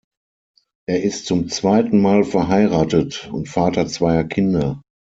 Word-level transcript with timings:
Er 0.89 1.03
ist 1.03 1.27
zum 1.27 1.47
zweiten 1.47 2.01
Mal 2.01 2.23
verheiratet 2.23 3.29
und 3.31 3.47
Vater 3.49 3.85
zweier 3.85 4.23
Kinder. 4.23 4.81